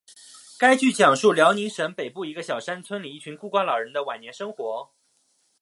[0.57, 4.89] 该剧讲述辽宁省北部一个小山村里一群孤寡老人的晚年生活。